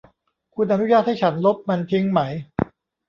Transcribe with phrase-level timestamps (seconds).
[0.55, 2.19] คุณอนุญาตให้ฉันลบมันทิ้งไหม?